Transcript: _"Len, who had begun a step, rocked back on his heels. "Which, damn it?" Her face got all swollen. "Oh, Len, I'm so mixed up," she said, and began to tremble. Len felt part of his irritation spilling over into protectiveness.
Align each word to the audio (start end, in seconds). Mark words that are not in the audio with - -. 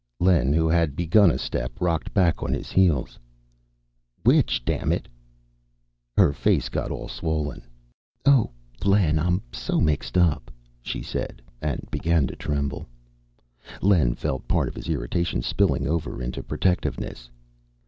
_"Len, 0.25 0.51
who 0.51 0.67
had 0.67 0.95
begun 0.95 1.29
a 1.29 1.37
step, 1.37 1.79
rocked 1.79 2.11
back 2.11 2.41
on 2.41 2.55
his 2.55 2.71
heels. 2.71 3.19
"Which, 4.23 4.65
damn 4.65 4.91
it?" 4.91 5.07
Her 6.17 6.33
face 6.33 6.69
got 6.69 6.89
all 6.89 7.07
swollen. 7.07 7.61
"Oh, 8.25 8.49
Len, 8.83 9.19
I'm 9.19 9.43
so 9.51 9.79
mixed 9.79 10.17
up," 10.17 10.49
she 10.81 11.03
said, 11.03 11.39
and 11.61 11.85
began 11.91 12.25
to 12.25 12.35
tremble. 12.35 12.87
Len 13.83 14.15
felt 14.15 14.47
part 14.47 14.67
of 14.67 14.73
his 14.75 14.89
irritation 14.89 15.43
spilling 15.43 15.85
over 15.87 16.19
into 16.19 16.41
protectiveness. 16.41 17.29